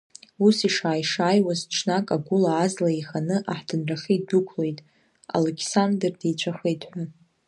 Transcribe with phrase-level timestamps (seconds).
[0.45, 4.79] Ус ишааи-шааиуаз, ҽнак агәыла азла еиханы аҳҭынрахьы идәықәлеит,
[5.35, 7.03] Алықьсандр деицәахеит ҳәа.